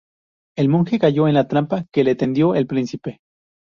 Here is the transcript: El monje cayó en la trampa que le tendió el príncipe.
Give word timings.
El 0.57 0.67
monje 0.67 0.97
cayó 0.97 1.27
en 1.27 1.35
la 1.35 1.47
trampa 1.47 1.85
que 1.93 2.03
le 2.03 2.15
tendió 2.15 2.55
el 2.55 2.65
príncipe. 2.65 3.19